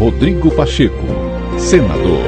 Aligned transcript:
Rodrigo 0.00 0.50
Pacheco, 0.50 0.96
senador. 1.58 2.24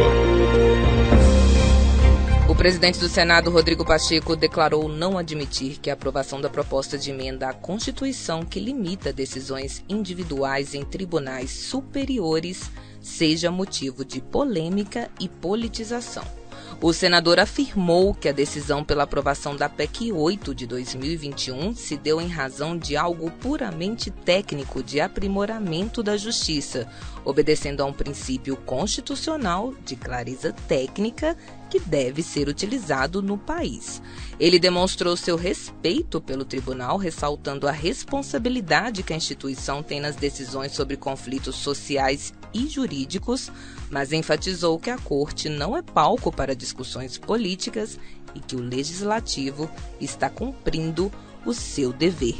O 2.47 2.55
presidente 2.55 3.01
do 3.01 3.09
Senado, 3.09 3.51
Rodrigo 3.51 3.83
Pacheco, 3.83 4.37
declarou 4.37 4.91
não 4.91 5.17
admitir 5.17 5.79
que 5.81 5.89
a 5.89 5.95
aprovação 5.95 6.39
da 6.39 6.51
proposta 6.51 6.99
de 6.99 7.11
emenda 7.11 7.49
à 7.49 7.55
Constituição 7.55 8.45
que 8.45 8.61
limita 8.61 9.11
decisões 9.11 9.83
individuais 9.89 10.75
em 10.75 10.85
tribunais 10.85 11.51
superiores 11.51 12.71
seja 13.01 13.51
motivo 13.51 14.05
de 14.05 14.21
polêmica 14.21 15.09
e 15.19 15.27
politização. 15.27 16.42
O 16.85 16.93
senador 16.93 17.39
afirmou 17.39 18.13
que 18.13 18.29
a 18.29 18.33
decisão 18.33 18.83
pela 18.83 19.05
aprovação 19.05 19.55
da 19.55 19.69
PEC 19.69 20.11
8 20.11 20.53
de 20.53 20.67
2021 20.67 21.77
se 21.77 21.97
deu 21.97 22.21
em 22.21 22.27
razão 22.27 22.77
de 22.77 22.97
algo 22.97 23.31
puramente 23.31 24.11
técnico 24.11 24.83
de 24.83 25.01
aprimoramento 25.01 26.03
da 26.03 26.17
justiça, 26.17 26.89
obedecendo 27.25 27.83
a 27.83 27.85
um 27.85 27.93
princípio 27.93 28.57
constitucional 28.57 29.73
de 29.87 29.95
clareza 29.95 30.53
técnica 30.67 31.37
que 31.71 31.79
deve 31.79 32.21
ser 32.21 32.49
utilizado 32.49 33.23
no 33.23 33.39
país. 33.39 34.03
Ele 34.39 34.59
demonstrou 34.59 35.17
seu 35.17 35.37
respeito 35.37 36.21
pelo 36.21 36.45
tribunal, 36.45 36.97
ressaltando 36.97 37.69
a 37.69 37.73
responsabilidade 37.73 39.05
que 39.05 39.13
a 39.13 39.17
instituição 39.17 39.85
tem 39.85 40.01
nas 40.01 40.17
decisões 40.17 40.73
sobre 40.73 40.97
conflitos 40.97 41.55
sociais 41.55 42.35
e 42.53 42.69
jurídicos, 42.69 43.51
mas 43.89 44.13
enfatizou 44.13 44.79
que 44.79 44.91
a 44.91 44.99
corte 44.99 45.49
não 45.49 45.75
é 45.75 45.81
palco 45.81 46.31
para 46.31 46.55
discussões 46.55 46.72
políticas 47.19 47.99
e 48.35 48.41
que 48.41 48.57
o 48.57 48.61
legislativo 48.61 49.71
está 50.01 50.29
cumprindo 50.29 51.11
o 51.45 51.53
seu 51.53 51.93
dever. 51.93 52.35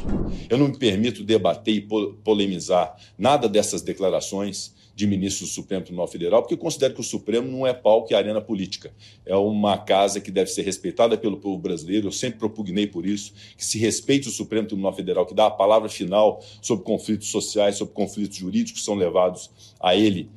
Eu 0.49 0.57
não 0.57 0.69
me 0.69 0.77
permito 0.77 1.23
debater 1.23 1.75
e 1.75 1.87
polemizar 2.23 2.95
nada 3.17 3.49
dessas 3.49 3.81
declarações 3.81 4.73
de 4.95 5.07
ministros 5.07 5.49
do 5.49 5.53
Supremo 5.53 5.83
Tribunal 5.83 6.07
Federal, 6.07 6.41
porque 6.41 6.53
eu 6.53 6.57
considero 6.57 6.93
que 6.93 7.01
o 7.01 7.03
Supremo 7.03 7.51
não 7.51 7.65
é 7.65 7.73
palco 7.73 8.13
e 8.13 8.15
arena 8.15 8.39
política. 8.39 8.93
É 9.25 9.35
uma 9.35 9.77
casa 9.77 10.21
que 10.21 10.29
deve 10.29 10.51
ser 10.51 10.61
respeitada 10.61 11.17
pelo 11.17 11.37
povo 11.37 11.57
brasileiro, 11.57 12.07
eu 12.07 12.11
sempre 12.11 12.39
propugnei 12.39 12.85
por 12.85 13.05
isso, 13.05 13.33
que 13.57 13.65
se 13.65 13.79
respeite 13.79 14.27
o 14.27 14.31
Supremo 14.31 14.67
Tribunal 14.67 14.93
Federal, 14.93 15.25
que 15.25 15.33
dá 15.33 15.47
a 15.47 15.51
palavra 15.51 15.89
final 15.89 16.43
sobre 16.61 16.85
conflitos 16.85 17.29
sociais, 17.29 17.75
sobre 17.75 17.93
conflitos 17.93 18.37
jurídicos 18.37 18.81
que 18.81 18.85
são 18.85 18.95
levados 18.95 19.49
a 19.79 19.95
ele 19.95 20.29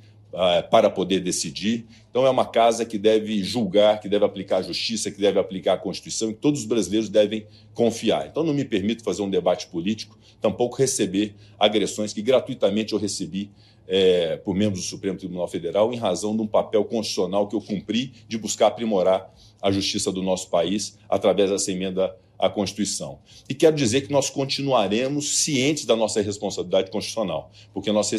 para 0.70 0.90
poder 0.90 1.20
decidir. 1.20 1.86
Então, 2.10 2.26
é 2.26 2.30
uma 2.30 2.44
casa 2.44 2.84
que 2.84 2.98
deve 2.98 3.42
julgar, 3.42 4.00
que 4.00 4.08
deve 4.08 4.24
aplicar 4.24 4.58
a 4.58 4.62
justiça, 4.62 5.10
que 5.10 5.20
deve 5.20 5.38
aplicar 5.38 5.74
a 5.74 5.78
Constituição, 5.78 6.30
e 6.30 6.34
todos 6.34 6.60
os 6.60 6.66
brasileiros 6.66 7.08
devem 7.08 7.46
confiar. 7.72 8.26
Então, 8.26 8.42
não 8.42 8.52
me 8.52 8.64
permito 8.64 9.02
fazer 9.02 9.22
um 9.22 9.30
debate 9.30 9.66
político, 9.68 10.18
tampouco 10.40 10.76
receber 10.76 11.34
agressões 11.58 12.12
que 12.12 12.20
gratuitamente 12.20 12.92
eu 12.92 12.98
recebi 12.98 13.50
é, 13.88 14.36
por 14.36 14.54
membros 14.54 14.82
do 14.82 14.88
Supremo 14.88 15.16
Tribunal 15.16 15.48
Federal 15.48 15.92
em 15.92 15.96
razão 15.96 16.36
de 16.36 16.42
um 16.42 16.46
papel 16.46 16.84
constitucional 16.84 17.46
que 17.46 17.54
eu 17.54 17.60
cumpri 17.60 18.12
de 18.28 18.36
buscar 18.36 18.66
aprimorar 18.66 19.32
a 19.62 19.70
justiça 19.70 20.12
do 20.12 20.22
nosso 20.22 20.50
país 20.50 20.98
através 21.08 21.50
dessa 21.50 21.70
emenda 21.70 22.14
à 22.38 22.48
Constituição. 22.48 23.18
E 23.48 23.54
quero 23.54 23.76
dizer 23.76 24.02
que 24.02 24.12
nós 24.12 24.30
continuaremos 24.30 25.38
cientes 25.38 25.84
da 25.84 25.96
nossa 25.96 26.20
responsabilidade 26.20 26.90
constitucional, 26.90 27.50
porque 27.72 27.90
nós 27.92 28.10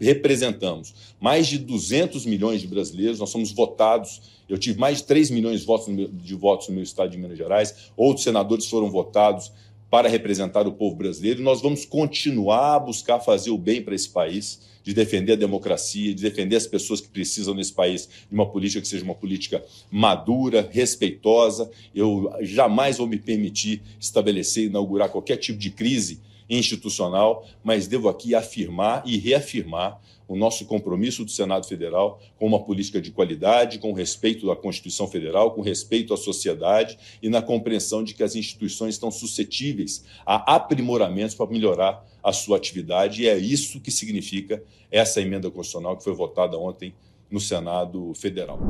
representamos 0.00 0.94
mais 1.20 1.46
de 1.46 1.58
200 1.58 2.26
milhões 2.26 2.60
de 2.60 2.66
brasileiros, 2.66 3.18
nós 3.18 3.30
somos 3.30 3.52
votados, 3.52 4.22
eu 4.48 4.58
tive 4.58 4.78
mais 4.78 4.98
de 4.98 5.04
3 5.04 5.30
milhões 5.30 5.60
de 5.60 5.66
votos, 5.66 5.86
de 6.12 6.34
votos 6.34 6.68
no 6.68 6.74
meu 6.74 6.82
estado 6.82 7.10
de 7.10 7.18
Minas 7.18 7.38
Gerais, 7.38 7.74
outros 7.96 8.24
senadores 8.24 8.66
foram 8.66 8.90
votados 8.90 9.52
para 9.92 10.08
representar 10.08 10.66
o 10.66 10.72
povo 10.72 10.96
brasileiro. 10.96 11.42
Nós 11.42 11.60
vamos 11.60 11.84
continuar 11.84 12.76
a 12.76 12.78
buscar 12.78 13.20
fazer 13.20 13.50
o 13.50 13.58
bem 13.58 13.82
para 13.82 13.94
esse 13.94 14.08
país, 14.08 14.60
de 14.82 14.94
defender 14.94 15.34
a 15.34 15.36
democracia, 15.36 16.14
de 16.14 16.22
defender 16.22 16.56
as 16.56 16.66
pessoas 16.66 16.98
que 16.98 17.08
precisam 17.08 17.52
nesse 17.52 17.74
país 17.74 18.08
de 18.26 18.34
uma 18.34 18.46
política 18.46 18.80
que 18.80 18.88
seja 18.88 19.04
uma 19.04 19.14
política 19.14 19.62
madura, 19.90 20.66
respeitosa. 20.72 21.70
Eu 21.94 22.32
jamais 22.40 22.96
vou 22.96 23.06
me 23.06 23.18
permitir 23.18 23.82
estabelecer, 24.00 24.64
inaugurar 24.64 25.10
qualquer 25.10 25.36
tipo 25.36 25.58
de 25.58 25.68
crise 25.68 26.20
institucional, 26.58 27.46
mas 27.64 27.86
devo 27.86 28.08
aqui 28.08 28.34
afirmar 28.34 29.02
e 29.06 29.16
reafirmar 29.18 30.00
o 30.28 30.36
nosso 30.36 30.64
compromisso 30.64 31.24
do 31.24 31.30
Senado 31.30 31.66
Federal 31.66 32.20
com 32.38 32.46
uma 32.46 32.62
política 32.64 33.00
de 33.00 33.10
qualidade, 33.10 33.78
com 33.78 33.92
respeito 33.92 34.50
à 34.50 34.56
Constituição 34.56 35.06
Federal, 35.06 35.52
com 35.52 35.60
respeito 35.60 36.14
à 36.14 36.16
sociedade 36.16 36.98
e 37.22 37.28
na 37.28 37.42
compreensão 37.42 38.02
de 38.02 38.14
que 38.14 38.22
as 38.22 38.34
instituições 38.34 38.94
estão 38.94 39.10
suscetíveis 39.10 40.04
a 40.24 40.54
aprimoramentos 40.54 41.34
para 41.34 41.50
melhorar 41.50 42.06
a 42.22 42.32
sua 42.32 42.56
atividade, 42.56 43.22
e 43.22 43.28
é 43.28 43.36
isso 43.36 43.80
que 43.80 43.90
significa 43.90 44.62
essa 44.90 45.20
emenda 45.20 45.50
constitucional 45.50 45.96
que 45.96 46.04
foi 46.04 46.14
votada 46.14 46.56
ontem 46.56 46.94
no 47.30 47.40
Senado 47.40 48.14
Federal. 48.14 48.60